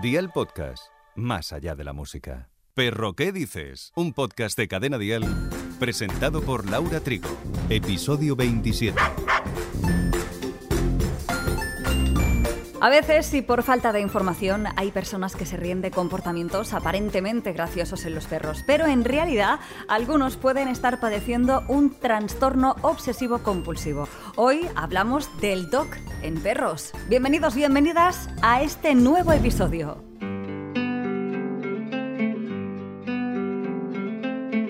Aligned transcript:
Dial 0.00 0.30
Podcast, 0.32 0.84
más 1.16 1.52
allá 1.52 1.74
de 1.74 1.82
la 1.82 1.92
música. 1.92 2.50
Perro, 2.74 3.14
¿qué 3.14 3.32
dices? 3.32 3.92
Un 3.96 4.12
podcast 4.12 4.56
de 4.56 4.68
Cadena 4.68 4.96
Dial 4.96 5.24
presentado 5.80 6.40
por 6.42 6.70
Laura 6.70 7.00
Trigo. 7.00 7.28
Episodio 7.68 8.36
27. 8.36 8.96
A 12.80 12.90
veces, 12.90 13.34
y 13.34 13.42
por 13.42 13.64
falta 13.64 13.92
de 13.92 14.00
información, 14.00 14.66
hay 14.76 14.92
personas 14.92 15.34
que 15.34 15.44
se 15.44 15.56
ríen 15.56 15.80
de 15.80 15.90
comportamientos 15.90 16.72
aparentemente 16.72 17.52
graciosos 17.52 18.04
en 18.04 18.14
los 18.14 18.26
perros, 18.26 18.62
pero 18.68 18.86
en 18.86 19.04
realidad 19.04 19.58
algunos 19.88 20.36
pueden 20.36 20.68
estar 20.68 21.00
padeciendo 21.00 21.64
un 21.66 21.90
trastorno 21.98 22.76
obsesivo 22.82 23.40
compulsivo. 23.40 24.06
Hoy 24.36 24.68
hablamos 24.76 25.28
del 25.40 25.70
TOC 25.70 25.88
en 26.22 26.40
perros. 26.40 26.92
Bienvenidos, 27.08 27.56
bienvenidas 27.56 28.28
a 28.42 28.62
este 28.62 28.94
nuevo 28.94 29.32
episodio. 29.32 30.07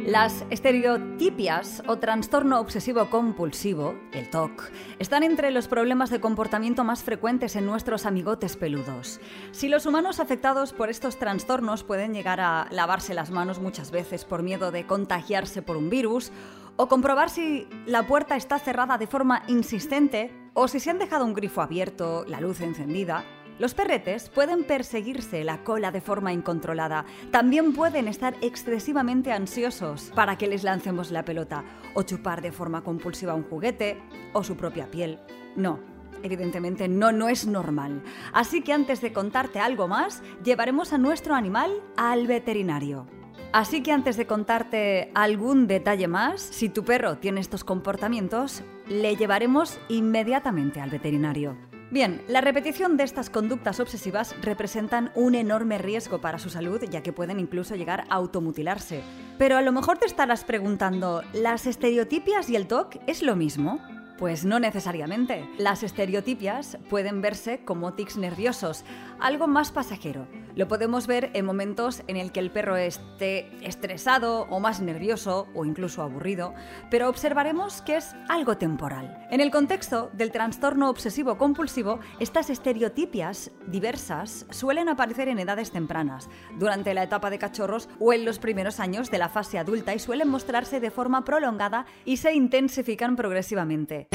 Las 0.08 0.46
estereotipias 0.48 1.82
o 1.86 1.98
trastorno 1.98 2.60
obsesivo 2.60 3.10
compulsivo, 3.10 3.94
el 4.12 4.30
TOC, 4.30 4.70
están 4.98 5.22
entre 5.22 5.50
los 5.50 5.68
problemas 5.68 6.08
de 6.08 6.18
comportamiento 6.18 6.82
más 6.82 7.02
frecuentes 7.02 7.56
en 7.56 7.66
nuestros 7.66 8.06
amigotes 8.06 8.56
peludos. 8.56 9.20
Si 9.50 9.68
los 9.68 9.84
humanos 9.84 10.18
afectados 10.18 10.72
por 10.72 10.88
estos 10.88 11.18
trastornos 11.18 11.84
pueden 11.84 12.14
llegar 12.14 12.40
a 12.40 12.68
lavarse 12.70 13.12
las 13.12 13.30
manos 13.30 13.58
muchas 13.58 13.90
veces 13.90 14.24
por 14.24 14.42
miedo 14.42 14.70
de 14.70 14.86
contagiarse 14.86 15.60
por 15.60 15.76
un 15.76 15.90
virus, 15.90 16.32
o 16.76 16.88
comprobar 16.88 17.28
si 17.28 17.68
la 17.84 18.06
puerta 18.06 18.36
está 18.36 18.58
cerrada 18.58 18.96
de 18.96 19.08
forma 19.08 19.42
insistente, 19.46 20.32
o 20.54 20.68
si 20.68 20.80
se 20.80 20.88
han 20.88 20.98
dejado 20.98 21.26
un 21.26 21.34
grifo 21.34 21.60
abierto, 21.60 22.24
la 22.26 22.40
luz 22.40 22.62
encendida, 22.62 23.24
los 23.58 23.74
perretes 23.74 24.28
pueden 24.28 24.64
perseguirse 24.64 25.44
la 25.44 25.64
cola 25.64 25.90
de 25.90 26.00
forma 26.00 26.32
incontrolada. 26.32 27.04
También 27.30 27.72
pueden 27.72 28.08
estar 28.08 28.34
excesivamente 28.40 29.32
ansiosos 29.32 30.12
para 30.14 30.38
que 30.38 30.46
les 30.46 30.62
lancemos 30.62 31.10
la 31.10 31.24
pelota 31.24 31.64
o 31.94 32.02
chupar 32.02 32.40
de 32.40 32.52
forma 32.52 32.82
compulsiva 32.82 33.34
un 33.34 33.44
juguete 33.44 33.98
o 34.32 34.44
su 34.44 34.56
propia 34.56 34.90
piel. 34.90 35.18
No, 35.56 35.80
evidentemente 36.22 36.88
no, 36.88 37.12
no 37.12 37.28
es 37.28 37.46
normal. 37.46 38.02
Así 38.32 38.62
que 38.62 38.72
antes 38.72 39.00
de 39.00 39.12
contarte 39.12 39.60
algo 39.60 39.88
más, 39.88 40.22
llevaremos 40.44 40.92
a 40.92 40.98
nuestro 40.98 41.34
animal 41.34 41.70
al 41.96 42.26
veterinario. 42.26 43.06
Así 43.52 43.82
que 43.82 43.92
antes 43.92 44.16
de 44.16 44.26
contarte 44.26 45.10
algún 45.14 45.66
detalle 45.66 46.06
más, 46.06 46.42
si 46.42 46.68
tu 46.68 46.84
perro 46.84 47.16
tiene 47.16 47.40
estos 47.40 47.64
comportamientos, 47.64 48.62
le 48.88 49.16
llevaremos 49.16 49.80
inmediatamente 49.88 50.80
al 50.80 50.90
veterinario. 50.90 51.67
Bien, 51.90 52.20
la 52.28 52.42
repetición 52.42 52.98
de 52.98 53.04
estas 53.04 53.30
conductas 53.30 53.80
obsesivas 53.80 54.36
representan 54.42 55.10
un 55.14 55.34
enorme 55.34 55.78
riesgo 55.78 56.20
para 56.20 56.38
su 56.38 56.50
salud, 56.50 56.82
ya 56.90 57.02
que 57.02 57.14
pueden 57.14 57.40
incluso 57.40 57.76
llegar 57.76 58.04
a 58.10 58.16
automutilarse. 58.16 59.02
Pero 59.38 59.56
a 59.56 59.62
lo 59.62 59.72
mejor 59.72 59.96
te 59.96 60.04
estarás 60.04 60.44
preguntando, 60.44 61.22
¿las 61.32 61.66
estereotipias 61.66 62.50
y 62.50 62.56
el 62.56 62.66
TOC 62.66 62.96
es 63.06 63.22
lo 63.22 63.36
mismo? 63.36 63.80
Pues 64.18 64.44
no 64.44 64.58
necesariamente. 64.58 65.48
Las 65.58 65.84
estereotipias 65.84 66.76
pueden 66.90 67.20
verse 67.20 67.60
como 67.64 67.94
tics 67.94 68.16
nerviosos, 68.16 68.84
algo 69.20 69.46
más 69.46 69.70
pasajero. 69.70 70.26
Lo 70.56 70.66
podemos 70.66 71.06
ver 71.06 71.30
en 71.34 71.44
momentos 71.44 72.02
en 72.08 72.16
el 72.16 72.32
que 72.32 72.40
el 72.40 72.50
perro 72.50 72.76
esté 72.76 73.48
estresado 73.64 74.48
o 74.50 74.58
más 74.58 74.80
nervioso 74.80 75.46
o 75.54 75.64
incluso 75.64 76.02
aburrido, 76.02 76.52
pero 76.90 77.08
observaremos 77.08 77.80
que 77.82 77.96
es 77.96 78.16
algo 78.28 78.58
temporal. 78.58 79.24
En 79.30 79.40
el 79.40 79.52
contexto 79.52 80.10
del 80.14 80.32
trastorno 80.32 80.90
obsesivo 80.90 81.38
compulsivo, 81.38 82.00
estas 82.18 82.50
estereotipias 82.50 83.52
diversas 83.68 84.46
suelen 84.50 84.88
aparecer 84.88 85.28
en 85.28 85.38
edades 85.38 85.70
tempranas, 85.70 86.28
durante 86.58 86.92
la 86.92 87.04
etapa 87.04 87.30
de 87.30 87.38
cachorros 87.38 87.88
o 88.00 88.12
en 88.12 88.24
los 88.24 88.40
primeros 88.40 88.80
años 88.80 89.12
de 89.12 89.18
la 89.18 89.28
fase 89.28 89.60
adulta 89.60 89.94
y 89.94 90.00
suelen 90.00 90.26
mostrarse 90.26 90.80
de 90.80 90.90
forma 90.90 91.24
prolongada 91.24 91.86
y 92.04 92.16
se 92.16 92.32
intensifican 92.32 93.14
progresivamente. 93.14 94.07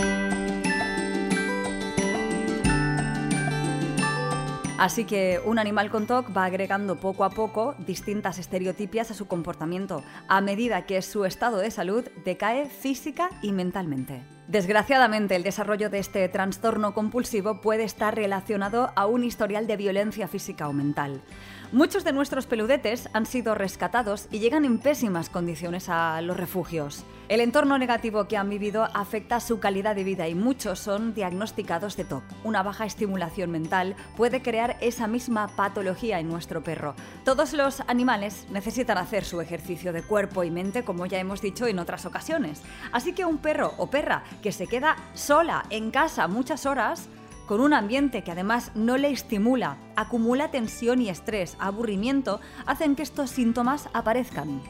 Así 4.84 5.06
que 5.06 5.40
un 5.46 5.60
animal 5.60 5.90
con 5.90 6.08
TOC 6.08 6.36
va 6.36 6.44
agregando 6.44 6.98
poco 6.98 7.24
a 7.24 7.30
poco 7.30 7.74
distintas 7.88 8.38
estereotipias 8.38 9.12
a 9.12 9.14
su 9.14 9.28
comportamiento, 9.28 10.04
a 10.28 10.42
medida 10.42 10.86
que 10.86 11.02
su 11.02 11.24
estado 11.24 11.60
de 11.60 11.72
salud 11.72 12.04
decae 12.26 12.66
física 12.66 13.30
y 13.42 13.54
mentalmente. 13.54 14.24
Desgraciadamente, 14.50 15.38
el 15.38 15.44
desarrollo 15.44 15.90
de 15.90 16.00
este 16.00 16.28
trastorno 16.28 16.94
compulsivo 16.94 17.62
puede 17.62 17.86
estar 17.86 18.14
relacionado 18.14 18.92
a 18.98 19.06
un 19.06 19.24
historial 19.24 19.68
de 19.68 19.78
violencia 19.78 20.28
física 20.28 20.68
o 20.68 20.74
mental. 20.74 21.22
Muchos 21.72 22.04
de 22.04 22.12
nuestros 22.12 22.46
peludetes 22.46 23.08
han 23.14 23.26
sido 23.26 23.56
rescatados 23.56 24.28
y 24.32 24.40
llegan 24.40 24.66
en 24.66 24.80
pésimas 24.80 25.30
condiciones 25.30 25.88
a 25.88 26.22
los 26.22 26.36
refugios. 26.36 27.06
El 27.30 27.40
entorno 27.40 27.78
negativo 27.78 28.28
que 28.28 28.36
han 28.36 28.50
vivido 28.50 28.84
afecta 28.94 29.40
su 29.40 29.62
calidad 29.62 29.96
de 29.96 30.04
vida 30.04 30.28
y 30.28 30.36
muchos 30.36 30.80
son 30.80 31.14
diagnosticados 31.14 31.96
de 31.96 32.04
TOC. 32.04 32.22
Una 32.44 32.64
baja 32.64 32.86
estimulación 32.86 33.50
mental 33.50 33.96
puede 34.18 34.42
crear 34.42 34.76
esa 34.82 35.08
misma 35.08 35.48
patología 35.48 36.20
en 36.20 36.28
nuestro 36.28 36.62
perro. 36.64 36.96
Todos 37.24 37.54
los 37.54 37.80
animales 37.88 38.46
necesitan 38.52 38.98
hacer 38.98 39.24
su 39.24 39.40
ejercicio 39.40 39.94
de 39.94 40.04
cuerpo 40.04 40.44
y 40.44 40.52
mente, 40.52 40.84
como 40.84 41.06
ya 41.06 41.18
hemos 41.18 41.42
dicho 41.42 41.66
en 41.66 41.80
otras 41.80 42.06
ocasiones. 42.06 42.62
Así 42.92 43.14
que 43.14 43.24
un 43.24 43.38
perro 43.38 43.74
o 43.78 43.88
perra 43.88 44.24
que 44.42 44.52
se 44.52 44.68
queda 44.68 44.98
sola 45.14 45.64
en 45.70 45.92
casa 45.92 46.28
muchas 46.28 46.66
horas 46.66 47.08
con 47.48 47.62
un 47.62 47.74
ambiente 47.74 48.24
que 48.24 48.32
además 48.32 48.72
no 48.76 48.98
le 48.98 49.12
estimula, 49.12 49.78
acumula 49.96 50.52
tensión 50.52 51.02
y 51.02 51.10
estrés, 51.10 51.56
aburrimiento, 51.60 52.42
hacen 52.66 52.96
que 52.98 53.04
estos 53.04 53.30
síntomas 53.30 53.88
aparezcan. 53.94 54.62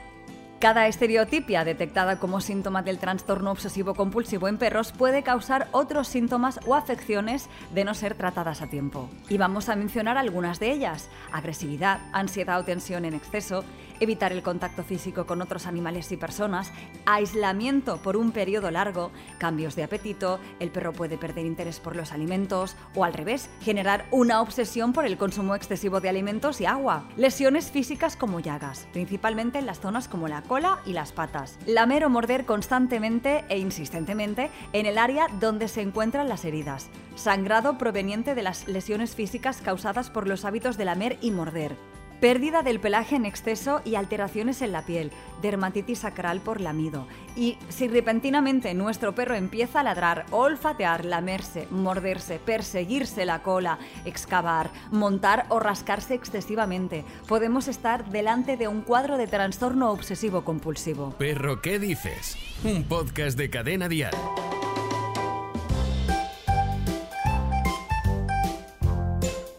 Cada 0.63 0.88
estereotipia 0.88 1.66
detectada 1.66 2.19
como 2.19 2.40
síntoma 2.40 2.84
del 2.84 2.97
trastorno 2.97 3.51
obsesivo 3.51 3.96
compulsivo 3.96 4.47
en 4.47 4.57
perros 4.57 4.94
puede 4.94 5.22
causar 5.22 5.68
otros 5.74 6.07
síntomas 6.07 6.57
o 6.66 6.74
afecciones 6.74 7.50
de 7.74 7.84
no 7.84 7.94
ser 7.94 8.16
tratadas 8.16 8.62
a 8.62 8.68
tiempo. 8.68 9.09
Y 9.28 9.38
vamos 9.38 9.68
a 9.68 9.75
mencionar 9.75 10.18
algunas 10.18 10.62
de 10.62 10.72
ellas. 10.72 11.09
Agresividad, 11.34 12.00
ansiedad 12.13 12.62
o 12.62 12.63
tensión 12.63 13.03
en 13.03 13.13
exceso, 13.13 13.66
evitar 14.03 14.31
el 14.31 14.44
contacto 14.44 14.84
físico 14.84 15.25
con 15.25 15.41
otros 15.41 15.66
animales 15.66 16.12
y 16.12 16.18
personas, 16.18 16.72
aislamiento 17.06 17.97
por 17.97 18.18
un 18.18 18.31
periodo 18.31 18.72
largo, 18.72 19.12
cambios 19.38 19.75
de 19.75 19.84
apetito, 19.84 20.40
el 20.59 20.72
perro 20.72 20.94
puede 20.94 21.18
perder 21.18 21.46
interés 21.46 21.80
por 21.80 21.96
los 21.96 22.12
alimentos 22.12 22.75
o 22.96 23.03
al 23.03 23.13
revés, 23.13 23.50
generar 23.62 24.06
una 24.12 24.42
obsesión 24.42 24.94
por 24.94 25.06
el 25.06 25.18
consumo 25.18 25.56
excesivo 25.56 26.00
de 26.00 26.09
alimentos 26.09 26.62
y 26.62 26.66
agua, 26.66 27.08
lesiones 27.18 27.72
físicas 27.72 28.16
como 28.16 28.40
llagas, 28.40 28.88
principalmente 28.94 29.59
en 29.59 29.66
las 29.66 29.80
zonas 29.80 30.08
como 30.08 30.28
la 30.28 30.42
cola 30.42 30.80
y 30.86 30.94
las 30.94 31.12
patas, 31.12 31.58
lamer 31.66 32.06
o 32.06 32.09
morder 32.09 32.46
constantemente 32.46 33.44
e 33.50 33.58
insistentemente 33.58 34.50
en 34.74 34.86
el 34.86 34.97
área 34.97 35.28
donde 35.40 35.68
se 35.68 35.81
encuentran 35.81 36.30
las 36.30 36.46
heridas, 36.46 36.90
sangrado 37.16 37.78
proveniente 37.78 38.36
de 38.36 38.44
las 38.44 38.68
lesiones 38.68 39.16
físicas 39.16 39.62
causadas 39.62 40.09
por 40.09 40.28
los 40.28 40.46
hábitos 40.46 40.78
de 40.78 40.86
lamer 40.86 41.18
y 41.22 41.31
morder, 41.31 41.75
pérdida 42.23 42.61
del 42.61 42.79
pelaje 42.79 43.17
en 43.17 43.25
exceso 43.25 43.81
y 43.84 43.95
alteraciones 43.95 44.61
en 44.61 44.72
la 44.72 44.85
piel, 44.85 45.11
dermatitis 45.41 46.00
sacral 46.00 46.39
por 46.39 46.61
lamido. 46.61 47.06
Y 47.35 47.57
si 47.67 47.89
repentinamente 47.89 48.73
nuestro 48.73 49.13
perro 49.13 49.35
empieza 49.35 49.81
a 49.81 49.84
ladrar, 49.84 50.25
olfatear, 50.31 51.03
lamerse, 51.03 51.67
morderse, 51.69 52.39
perseguirse 52.39 53.25
la 53.25 53.44
cola, 53.44 53.78
excavar, 54.06 54.72
montar 54.89 55.47
o 55.50 55.59
rascarse 55.59 56.13
excesivamente, 56.13 57.03
podemos 57.28 57.67
estar 57.67 58.09
delante 58.09 58.56
de 58.56 58.69
un 58.69 58.83
cuadro 58.83 59.17
de 59.17 59.28
trastorno 59.28 59.91
obsesivo 59.91 60.45
compulsivo. 60.45 61.09
Perro, 61.17 61.62
¿qué 61.62 61.78
dices? 61.78 62.38
Un 62.63 62.85
podcast 62.85 63.38
de 63.38 63.50
cadena 63.50 63.89
diaria. 63.89 64.43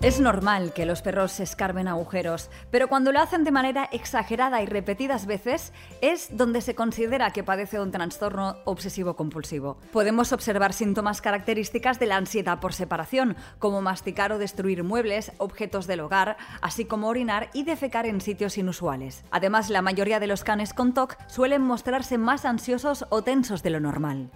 Es 0.04 0.20
normal 0.20 0.74
que 0.74 0.84
los 0.84 1.00
perros 1.00 1.32
se 1.32 1.44
escarben 1.44 1.88
agujeros, 1.88 2.50
pero 2.70 2.88
cuando 2.88 3.10
lo 3.10 3.20
hacen 3.20 3.42
de 3.42 3.50
manera 3.50 3.88
exagerada 3.90 4.60
y 4.60 4.66
repetidas 4.66 5.24
veces 5.24 5.72
es 6.02 6.36
donde 6.36 6.60
se 6.60 6.74
considera 6.74 7.30
que 7.30 7.42
padece 7.42 7.80
un 7.80 7.90
trastorno 7.90 8.58
obsesivo-compulsivo. 8.66 9.78
Podemos 9.94 10.34
observar 10.34 10.74
síntomas 10.74 11.22
características 11.22 11.98
de 11.98 12.04
la 12.04 12.18
ansiedad 12.18 12.60
por 12.60 12.74
separación, 12.74 13.34
como 13.58 13.80
masticar 13.80 14.30
o 14.30 14.38
destruir 14.38 14.84
muebles, 14.84 15.32
objetos 15.38 15.86
del 15.86 16.00
hogar, 16.00 16.36
así 16.60 16.84
como 16.84 17.08
orinar 17.08 17.48
y 17.54 17.62
defecar 17.62 18.04
en 18.04 18.20
sitios 18.20 18.58
inusuales. 18.58 19.24
Además, 19.30 19.70
la 19.70 19.80
mayoría 19.80 20.20
de 20.20 20.26
los 20.26 20.44
canes 20.44 20.74
con 20.74 20.92
TOC 20.92 21.16
suelen 21.28 21.62
mostrarse 21.62 22.18
más 22.18 22.44
ansiosos 22.44 23.06
o 23.08 23.22
tensos 23.22 23.62
de 23.62 23.70
lo 23.70 23.80
normal. 23.80 24.30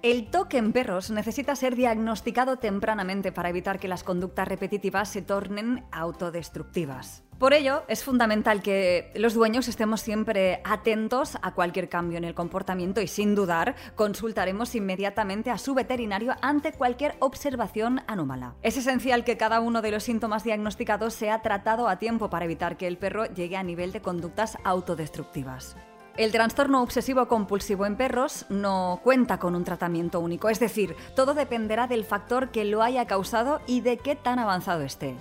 El 0.00 0.30
TOC 0.30 0.54
en 0.54 0.72
perros 0.72 1.10
necesita 1.10 1.56
ser 1.56 1.74
diagnosticado 1.74 2.58
tempranamente 2.58 3.32
para 3.32 3.48
evitar 3.48 3.80
que 3.80 3.88
las 3.88 4.04
conductas 4.04 4.46
repetitivas 4.46 5.08
se 5.08 5.22
tornen 5.22 5.84
autodestructivas. 5.90 7.24
Por 7.40 7.52
ello, 7.52 7.82
es 7.88 8.04
fundamental 8.04 8.62
que 8.62 9.10
los 9.16 9.34
dueños 9.34 9.66
estemos 9.66 10.00
siempre 10.00 10.60
atentos 10.64 11.36
a 11.42 11.52
cualquier 11.52 11.88
cambio 11.88 12.16
en 12.16 12.24
el 12.24 12.34
comportamiento 12.34 13.00
y 13.00 13.08
sin 13.08 13.34
dudar 13.34 13.74
consultaremos 13.96 14.76
inmediatamente 14.76 15.50
a 15.50 15.58
su 15.58 15.74
veterinario 15.74 16.36
ante 16.42 16.72
cualquier 16.72 17.16
observación 17.18 18.02
anómala. 18.06 18.54
Es 18.62 18.76
esencial 18.76 19.24
que 19.24 19.36
cada 19.36 19.60
uno 19.60 19.82
de 19.82 19.90
los 19.90 20.04
síntomas 20.04 20.44
diagnosticados 20.44 21.14
sea 21.14 21.42
tratado 21.42 21.88
a 21.88 21.98
tiempo 21.98 22.30
para 22.30 22.44
evitar 22.44 22.76
que 22.76 22.86
el 22.86 22.98
perro 22.98 23.26
llegue 23.26 23.56
a 23.56 23.64
nivel 23.64 23.90
de 23.90 24.00
conductas 24.00 24.58
autodestructivas. 24.62 25.76
El 26.18 26.32
trastorno 26.32 26.82
obsesivo 26.82 27.28
compulsivo 27.28 27.86
en 27.86 27.94
perros 27.94 28.44
no 28.48 28.98
cuenta 29.04 29.38
con 29.38 29.54
un 29.54 29.62
tratamiento 29.62 30.18
único, 30.18 30.48
es 30.48 30.58
decir, 30.58 30.96
todo 31.14 31.32
dependerá 31.32 31.86
del 31.86 32.04
factor 32.04 32.48
que 32.48 32.64
lo 32.64 32.82
haya 32.82 33.06
causado 33.06 33.60
y 33.68 33.82
de 33.82 33.98
qué 33.98 34.16
tan 34.16 34.40
avanzado 34.40 34.82
esté. 34.82 35.14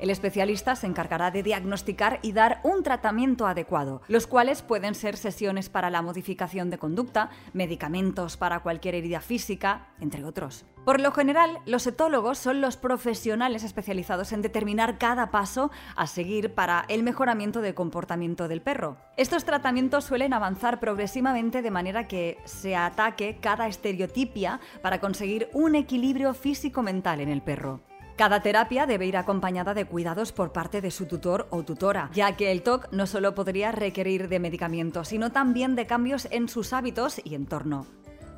El 0.00 0.08
especialista 0.08 0.76
se 0.76 0.86
encargará 0.86 1.30
de 1.30 1.42
diagnosticar 1.42 2.20
y 2.22 2.32
dar 2.32 2.60
un 2.64 2.82
tratamiento 2.82 3.46
adecuado, 3.46 4.00
los 4.08 4.26
cuales 4.26 4.62
pueden 4.62 4.94
ser 4.94 5.18
sesiones 5.18 5.68
para 5.68 5.90
la 5.90 6.00
modificación 6.00 6.70
de 6.70 6.78
conducta, 6.78 7.28
medicamentos 7.52 8.38
para 8.38 8.60
cualquier 8.60 8.94
herida 8.94 9.20
física, 9.20 9.88
entre 10.00 10.24
otros. 10.24 10.64
Por 10.86 11.00
lo 11.00 11.12
general, 11.12 11.58
los 11.66 11.86
etólogos 11.86 12.38
son 12.38 12.62
los 12.62 12.78
profesionales 12.78 13.62
especializados 13.62 14.32
en 14.32 14.40
determinar 14.40 14.96
cada 14.96 15.30
paso 15.30 15.70
a 15.94 16.06
seguir 16.06 16.54
para 16.54 16.86
el 16.88 17.02
mejoramiento 17.02 17.60
del 17.60 17.74
comportamiento 17.74 18.48
del 18.48 18.62
perro. 18.62 18.96
Estos 19.18 19.44
tratamientos 19.44 20.04
suelen 20.04 20.32
avanzar 20.32 20.80
progresivamente 20.80 21.60
de 21.60 21.70
manera 21.70 22.08
que 22.08 22.38
se 22.46 22.74
ataque 22.74 23.36
cada 23.38 23.68
estereotipia 23.68 24.60
para 24.80 24.98
conseguir 24.98 25.50
un 25.52 25.74
equilibrio 25.74 26.32
físico-mental 26.32 27.20
en 27.20 27.28
el 27.28 27.42
perro. 27.42 27.89
Cada 28.20 28.40
terapia 28.40 28.84
debe 28.84 29.06
ir 29.06 29.16
acompañada 29.16 29.72
de 29.72 29.86
cuidados 29.86 30.30
por 30.30 30.52
parte 30.52 30.82
de 30.82 30.90
su 30.90 31.06
tutor 31.06 31.46
o 31.48 31.62
tutora, 31.62 32.10
ya 32.12 32.36
que 32.36 32.52
el 32.52 32.60
TOC 32.60 32.92
no 32.92 33.06
solo 33.06 33.34
podría 33.34 33.72
requerir 33.72 34.28
de 34.28 34.38
medicamentos, 34.38 35.08
sino 35.08 35.32
también 35.32 35.74
de 35.74 35.86
cambios 35.86 36.28
en 36.30 36.50
sus 36.50 36.74
hábitos 36.74 37.22
y 37.24 37.34
entorno. 37.34 37.86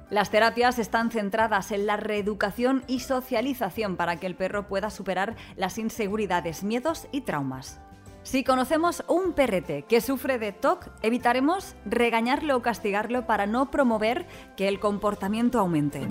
Las 0.08 0.31
terapias 0.31 0.79
están 0.79 1.11
centradas 1.11 1.73
en 1.73 1.87
la 1.87 1.96
reeducación 1.96 2.84
y 2.87 3.00
socialización 3.00 3.96
para 3.96 4.20
que 4.20 4.29
el 4.29 4.37
perro 4.37 4.69
pueda 4.69 4.88
superar 4.88 5.34
las 5.56 5.79
inseguridades, 5.79 6.62
miedos 6.62 7.08
y 7.11 7.23
traumas. 7.23 7.81
Si 8.23 8.44
conocemos 8.44 9.02
un 9.08 9.32
perrete 9.32 9.82
que 9.82 10.00
sufre 10.00 10.38
de 10.38 10.52
TOC, 10.52 10.90
evitaremos 11.02 11.75
regañarlo 11.85 12.56
o 12.56 12.62
castigarlo 12.62 13.26
para 13.26 13.46
no 13.46 13.73
promover 13.73 14.28
que 14.56 14.69
el 14.69 14.78
comportamiento 14.78 15.58
aumente. 15.58 16.06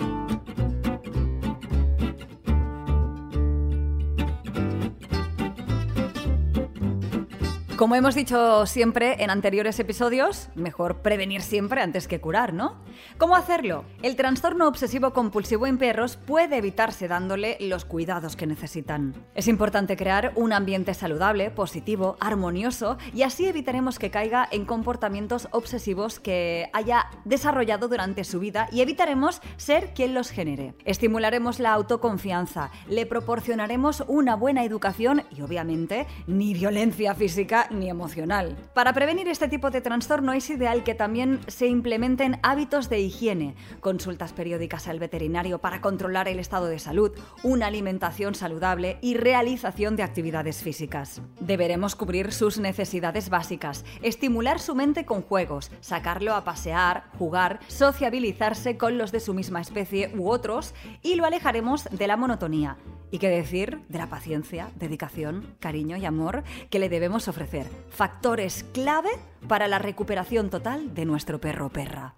Como 7.81 7.95
hemos 7.95 8.13
dicho 8.13 8.67
siempre 8.67 9.23
en 9.23 9.31
anteriores 9.31 9.79
episodios, 9.79 10.49
mejor 10.53 10.97
prevenir 10.97 11.41
siempre 11.41 11.81
antes 11.81 12.07
que 12.07 12.21
curar, 12.21 12.53
¿no? 12.53 12.75
¿Cómo 13.17 13.35
hacerlo? 13.35 13.85
El 14.03 14.15
trastorno 14.15 14.67
obsesivo 14.67 15.13
compulsivo 15.13 15.65
en 15.65 15.79
perros 15.79 16.15
puede 16.15 16.57
evitarse 16.57 17.07
dándole 17.07 17.57
los 17.59 17.85
cuidados 17.85 18.35
que 18.35 18.45
necesitan. 18.45 19.15
Es 19.33 19.47
importante 19.47 19.97
crear 19.97 20.31
un 20.35 20.53
ambiente 20.53 20.93
saludable, 20.93 21.49
positivo, 21.49 22.17
armonioso 22.19 22.99
y 23.15 23.23
así 23.23 23.47
evitaremos 23.47 23.97
que 23.97 24.11
caiga 24.11 24.47
en 24.51 24.65
comportamientos 24.65 25.47
obsesivos 25.49 26.19
que 26.19 26.69
haya 26.73 27.07
desarrollado 27.25 27.87
durante 27.87 28.25
su 28.25 28.39
vida 28.39 28.67
y 28.71 28.81
evitaremos 28.81 29.41
ser 29.57 29.95
quien 29.95 30.13
los 30.13 30.29
genere. 30.29 30.75
Estimularemos 30.85 31.59
la 31.59 31.73
autoconfianza, 31.73 32.69
le 32.87 33.07
proporcionaremos 33.07 34.03
una 34.07 34.35
buena 34.35 34.65
educación 34.65 35.23
y 35.35 35.41
obviamente 35.41 36.05
ni 36.27 36.53
violencia 36.53 37.15
física 37.15 37.69
ni 37.73 37.89
emocional. 37.89 38.55
Para 38.73 38.93
prevenir 38.93 39.27
este 39.27 39.47
tipo 39.47 39.71
de 39.71 39.81
trastorno 39.81 40.33
es 40.33 40.49
ideal 40.49 40.83
que 40.83 40.95
también 40.95 41.39
se 41.47 41.67
implementen 41.67 42.39
hábitos 42.43 42.89
de 42.89 42.99
higiene, 42.99 43.55
consultas 43.79 44.33
periódicas 44.33 44.87
al 44.87 44.99
veterinario 44.99 45.59
para 45.59 45.81
controlar 45.81 46.27
el 46.27 46.39
estado 46.39 46.67
de 46.67 46.79
salud, 46.79 47.11
una 47.43 47.67
alimentación 47.67 48.35
saludable 48.35 48.97
y 49.01 49.15
realización 49.15 49.95
de 49.95 50.03
actividades 50.03 50.61
físicas. 50.61 51.21
Deberemos 51.39 51.95
cubrir 51.95 52.31
sus 52.31 52.59
necesidades 52.59 53.29
básicas, 53.29 53.85
estimular 54.01 54.59
su 54.59 54.75
mente 54.75 55.05
con 55.05 55.21
juegos, 55.21 55.71
sacarlo 55.81 56.35
a 56.35 56.43
pasear, 56.43 57.05
jugar, 57.17 57.59
sociabilizarse 57.67 58.77
con 58.77 58.97
los 58.97 59.11
de 59.11 59.19
su 59.19 59.33
misma 59.33 59.61
especie 59.61 60.11
u 60.15 60.29
otros 60.29 60.73
y 61.01 61.15
lo 61.15 61.25
alejaremos 61.25 61.85
de 61.91 62.07
la 62.07 62.17
monotonía. 62.17 62.77
¿Y 63.11 63.19
qué 63.19 63.29
decir 63.29 63.81
de 63.89 63.97
la 63.97 64.07
paciencia, 64.07 64.71
dedicación, 64.75 65.55
cariño 65.59 65.97
y 65.97 66.05
amor 66.05 66.43
que 66.69 66.79
le 66.79 66.87
debemos 66.87 67.27
ofrecer? 67.27 67.67
Factores 67.89 68.65
clave 68.73 69.09
para 69.49 69.67
la 69.67 69.79
recuperación 69.79 70.49
total 70.49 70.95
de 70.95 71.03
nuestro 71.03 71.39
perro 71.41 71.69
perra. 71.69 72.15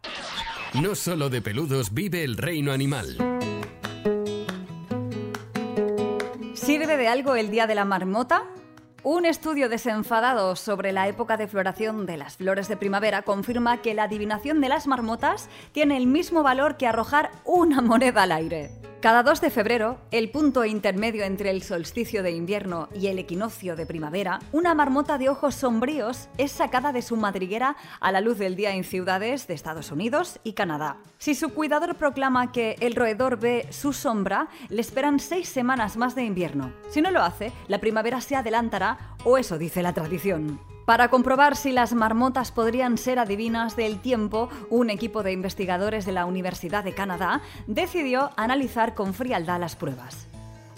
No 0.75 0.93
solo 0.93 1.29
de 1.29 1.41
peludos 1.41 1.93
vive 1.93 2.23
el 2.23 2.37
reino 2.37 2.71
animal. 2.71 3.17
¿Sirve 6.53 6.95
de 6.95 7.07
algo 7.07 7.35
el 7.35 7.49
Día 7.49 7.65
de 7.65 7.75
la 7.75 7.85
Marmota? 7.85 8.43
Un 9.01 9.25
estudio 9.25 9.69
desenfadado 9.69 10.55
sobre 10.55 10.91
la 10.91 11.07
época 11.07 11.37
de 11.37 11.47
floración 11.47 12.05
de 12.05 12.17
las 12.17 12.37
flores 12.37 12.67
de 12.69 12.77
primavera 12.77 13.23
confirma 13.23 13.81
que 13.81 13.95
la 13.95 14.03
adivinación 14.03 14.61
de 14.61 14.69
las 14.69 14.87
marmotas 14.87 15.49
tiene 15.71 15.97
el 15.97 16.07
mismo 16.07 16.43
valor 16.43 16.77
que 16.77 16.87
arrojar 16.87 17.31
una 17.43 17.81
moneda 17.81 18.23
al 18.23 18.31
aire. 18.31 18.82
Cada 19.03 19.21
2 19.21 19.41
de 19.41 19.49
febrero, 19.49 19.97
el 20.11 20.31
punto 20.31 20.63
intermedio 20.63 21.25
entre 21.25 21.49
el 21.49 21.61
solsticio 21.61 22.23
de 22.23 22.31
invierno 22.31 22.87
y 22.97 23.07
el 23.07 23.19
equinoccio 23.19 23.75
de 23.75 23.85
primavera, 23.85 24.39
una 24.53 24.73
marmota 24.75 25.17
de 25.17 25.27
ojos 25.27 25.55
sombríos 25.55 26.29
es 26.37 26.53
sacada 26.53 26.93
de 26.93 27.01
su 27.01 27.17
madriguera 27.17 27.75
a 27.99 28.13
la 28.13 28.21
luz 28.21 28.37
del 28.37 28.55
día 28.55 28.73
en 28.73 28.85
ciudades 28.85 29.45
de 29.45 29.55
Estados 29.55 29.91
Unidos 29.91 30.39
y 30.45 30.53
Canadá. 30.53 30.95
Si 31.17 31.35
su 31.35 31.49
cuidador 31.49 31.95
proclama 31.95 32.53
que 32.53 32.77
el 32.79 32.95
roedor 32.95 33.37
ve 33.37 33.67
su 33.71 33.91
sombra, 33.91 34.47
le 34.69 34.79
esperan 34.79 35.19
seis 35.19 35.49
semanas 35.49 35.97
más 35.97 36.15
de 36.15 36.23
invierno. 36.23 36.71
Si 36.89 37.01
no 37.01 37.11
lo 37.11 37.23
hace, 37.23 37.51
la 37.67 37.79
primavera 37.79 38.21
se 38.21 38.37
adelantará, 38.37 39.17
o 39.25 39.37
eso 39.37 39.57
dice 39.57 39.83
la 39.83 39.91
tradición. 39.91 40.61
Para 40.85 41.07
comprobar 41.07 41.55
si 41.55 41.71
las 41.71 41.93
marmotas 41.93 42.51
podrían 42.51 42.97
ser 42.97 43.17
adivinas 43.17 43.75
del 43.75 43.99
tiempo, 43.99 44.49
un 44.69 44.89
equipo 44.89 45.23
de 45.23 45.31
investigadores 45.31 46.05
de 46.05 46.11
la 46.11 46.25
Universidad 46.25 46.83
de 46.83 46.93
Canadá 46.93 47.41
decidió 47.67 48.31
analizar 48.35 48.93
con 48.93 49.13
frialdad 49.13 49.59
las 49.59 49.77
pruebas. 49.77 50.27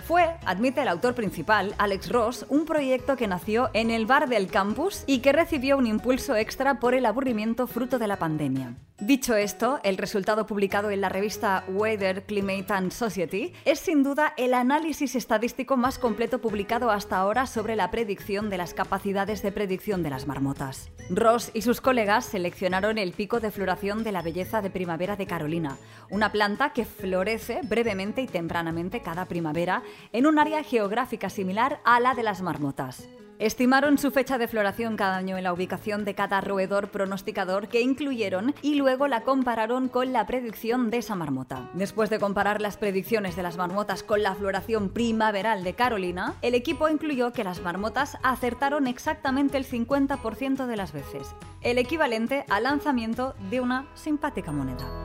Fue, 0.08 0.38
admite 0.46 0.84
el 0.84 0.88
autor 0.88 1.16
principal, 1.16 1.74
Alex 1.80 2.12
Ross, 2.12 2.46
un 2.50 2.66
proyecto 2.66 3.18
que 3.18 3.26
nació 3.26 3.72
en 3.74 3.90
el 3.90 4.06
bar 4.06 4.30
del 4.30 4.46
campus 4.46 5.04
y 5.08 5.18
que 5.18 5.32
recibió 5.32 5.80
un 5.80 5.88
impulso 5.88 6.36
extra 6.36 6.80
por 6.80 6.94
el 6.94 7.08
aburrimiento 7.08 7.66
fruto 7.66 7.98
de 7.98 8.06
la 8.06 8.20
pandemia. 8.20 8.76
Dicho 9.00 9.36
esto, 9.36 9.82
el 9.84 9.98
resultado 9.98 10.46
publicado 10.48 10.90
en 10.90 11.02
la 11.02 11.10
revista 11.10 11.66
Weather, 11.68 12.24
Climate 12.24 12.72
and 12.72 12.92
Society 12.92 13.52
es 13.66 13.80
sin 13.80 14.04
duda 14.04 14.34
el 14.38 14.54
análisis 14.54 15.16
estadístico 15.16 15.76
más 15.76 16.00
completo 16.00 16.40
publicado 16.40 16.92
hasta 16.92 17.18
ahora 17.18 17.46
sobre 17.46 17.76
la 17.76 17.92
predicción 17.92 18.50
de 18.50 18.58
las 18.58 18.74
capacidades 18.74 19.42
de 19.42 19.52
predicción 19.52 20.02
de 20.02 20.12
las 20.12 20.28
marmotas. 20.28 20.92
Ross 21.10 21.52
y 21.54 21.62
sus 21.62 21.82
colegas 21.82 22.26
seleccionaron 22.26 22.98
el 22.98 23.12
pico 23.12 23.42
de 23.42 23.52
floración 23.52 24.04
de 24.06 24.14
la 24.14 24.22
belleza 24.22 24.62
de 24.62 24.70
primavera 24.70 25.18
de 25.18 25.28
Carolina, 25.28 25.78
una 26.10 26.32
planta 26.32 26.72
que 26.72 26.86
florece 26.86 27.60
brevemente 27.64 28.22
y 28.22 28.28
tempranamente 28.28 29.02
cada 29.02 29.26
primavera 29.26 29.84
en 30.14 30.26
un 30.26 30.40
área 30.40 30.64
geográfica 30.64 31.30
similar 31.30 31.80
a 31.86 32.00
la 32.00 32.16
de 32.16 32.24
las 32.24 32.42
marmotas. 32.42 33.08
Estimaron 33.38 33.98
su 33.98 34.12
fecha 34.12 34.38
de 34.38 34.48
floración 34.48 34.96
cada 34.96 35.18
año 35.18 35.38
en 35.38 35.44
la 35.44 35.52
ubicación 35.52 36.06
de 36.06 36.16
cada 36.16 36.40
roedor 36.40 36.90
pronosticador 36.90 37.68
que 37.68 37.82
incluyeron 37.82 38.56
y 38.62 38.76
luego 38.76 39.10
la 39.10 39.22
compararon 39.24 39.90
con 39.90 40.14
la 40.14 40.26
predicción 40.26 40.90
de 40.90 41.00
esa 41.00 41.16
marmota. 41.16 41.70
Después 41.74 42.10
de 42.10 42.20
comparar 42.20 42.62
las 42.62 42.78
predicciones 42.78 43.36
de 43.36 43.44
las 43.44 43.58
marmotas 43.58 44.04
con 44.04 44.24
la 44.24 44.36
floración 44.36 44.88
primaveral 44.88 45.66
de 45.66 45.74
Carolina, 45.74 46.36
el 46.42 46.56
equipo 46.56 46.88
incluyó 46.88 47.34
que 47.34 47.44
las 47.44 47.62
marmotas 47.62 48.18
acertaron 48.24 48.88
exactamente 48.88 49.58
el 49.58 49.66
50% 49.66 50.66
de 50.66 50.78
las 50.78 50.94
veces, 50.94 51.36
el 51.62 51.78
equivalente 51.78 52.46
al 52.50 52.64
lanzamiento 52.64 53.36
de 53.50 53.60
una 53.60 53.86
simpática 53.96 54.54
moneda. 54.54 55.05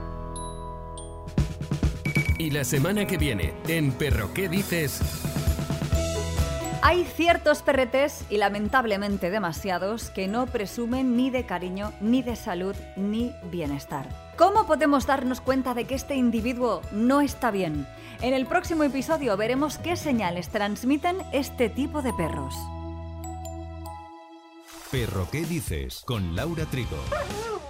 Y 2.40 2.49
la 2.49 2.64
semana 2.64 3.06
que 3.06 3.18
viene, 3.18 3.52
en 3.68 3.92
Perro 3.92 4.32
¿Qué 4.32 4.49
dices? 4.49 5.02
Hay 6.80 7.04
ciertos 7.04 7.61
perretes, 7.61 8.25
y 8.30 8.38
lamentablemente 8.38 9.28
demasiados, 9.28 10.09
que 10.09 10.26
no 10.26 10.47
presumen 10.47 11.18
ni 11.18 11.28
de 11.28 11.44
cariño, 11.44 11.92
ni 12.00 12.23
de 12.23 12.37
salud, 12.37 12.75
ni 12.97 13.35
bienestar. 13.50 14.09
¿Cómo 14.38 14.66
podemos 14.66 15.06
darnos 15.06 15.42
cuenta 15.42 15.75
de 15.75 15.85
que 15.85 15.94
este 15.94 16.14
individuo 16.14 16.80
no 16.92 17.20
está 17.20 17.50
bien? 17.50 17.87
En 18.23 18.32
el 18.32 18.47
próximo 18.47 18.85
episodio 18.85 19.37
veremos 19.37 19.76
qué 19.76 19.94
señales 19.94 20.49
transmiten 20.49 21.18
este 21.35 21.68
tipo 21.68 22.00
de 22.00 22.14
perros. 22.14 22.54
Perro 24.90 25.28
¿Qué 25.30 25.44
dices? 25.44 26.04
Con 26.06 26.35
Laura 26.35 26.64
Trigo. 26.64 26.97